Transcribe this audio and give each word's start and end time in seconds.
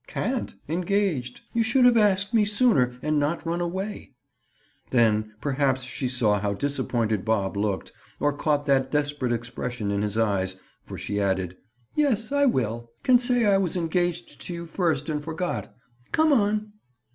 "Can't! 0.07 0.55
Engaged. 0.67 1.41
You 1.53 1.61
should 1.61 1.85
have 1.85 1.95
asked 1.95 2.33
me 2.33 2.43
sooner 2.43 2.97
and 3.03 3.19
not 3.19 3.45
run 3.45 3.61
away." 3.61 4.13
Then 4.89 5.35
perhaps 5.41 5.83
she 5.83 6.07
saw 6.07 6.39
how 6.39 6.55
disappointed 6.55 7.23
Bob 7.23 7.55
looked 7.55 7.91
or 8.19 8.33
caught 8.33 8.65
that 8.65 8.89
desperate 8.89 9.31
expression 9.31 9.91
in 9.91 10.01
his 10.01 10.17
eyes, 10.17 10.55
for 10.83 10.97
she 10.97 11.21
added: 11.21 11.55
"Yes, 11.93 12.31
I 12.31 12.47
will. 12.47 12.89
Can 13.03 13.19
say 13.19 13.45
I 13.45 13.59
was 13.59 13.75
engaged 13.75 14.41
to 14.41 14.53
you 14.55 14.65
first 14.65 15.07
and 15.07 15.23
forgot. 15.23 15.71
Come 16.11 16.33
on." 16.33 16.73